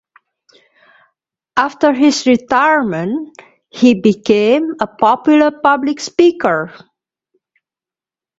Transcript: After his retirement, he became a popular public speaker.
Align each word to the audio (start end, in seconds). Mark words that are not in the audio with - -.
After 1.57 1.93
his 1.93 2.25
retirement, 2.25 3.39
he 3.69 3.93
became 4.01 4.73
a 4.79 4.87
popular 4.87 5.51
public 5.51 5.99
speaker. 5.99 6.71